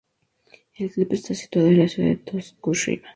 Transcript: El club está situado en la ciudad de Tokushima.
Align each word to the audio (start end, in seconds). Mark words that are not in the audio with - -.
El 0.77 0.89
club 0.89 1.09
está 1.13 1.35
situado 1.35 1.67
en 1.67 1.77
la 1.77 1.87
ciudad 1.87 2.09
de 2.09 2.15
Tokushima. 2.15 3.03